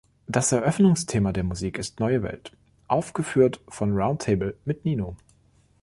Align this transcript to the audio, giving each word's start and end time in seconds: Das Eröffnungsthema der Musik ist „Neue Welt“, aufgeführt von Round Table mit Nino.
Das 0.25 0.51
Eröffnungsthema 0.51 1.31
der 1.31 1.43
Musik 1.43 1.77
ist 1.77 1.99
„Neue 1.99 2.23
Welt“, 2.23 2.53
aufgeführt 2.87 3.61
von 3.67 3.95
Round 3.95 4.23
Table 4.23 4.57
mit 4.65 4.83
Nino. 4.83 5.15